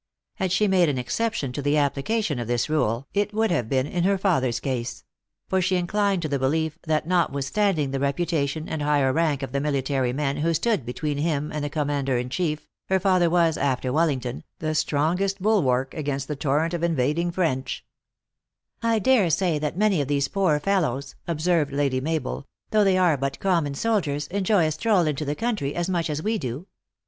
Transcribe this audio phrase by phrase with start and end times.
[0.37, 3.85] Had she made an exception to the application of this rule, it would have been
[3.85, 5.03] in her father s case;
[5.47, 9.51] for she inclined to the belief, that not withstanding the reputation and higher rank of
[9.51, 13.29] the military men who stood between him and the corn mander in chief, her father
[13.29, 17.85] was, after Wellington, the strongest bulwark against the torrent of invading French.
[18.81, 20.59] 5 106 THE ACTRESS IN HIGH LIFE." I dare say that many of these poor
[20.59, 25.05] fellows," ob served Ladj 7 Mabel," though they are but common soldiers, enjoy a stroll
[25.05, 26.65] into the country as much as we do.